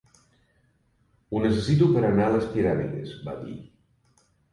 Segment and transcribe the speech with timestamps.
[1.35, 3.59] "Ho necessito per anar a les piràmides", va dir.